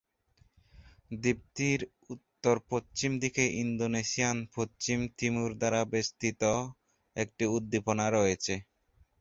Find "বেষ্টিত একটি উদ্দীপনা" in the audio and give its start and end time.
5.91-8.05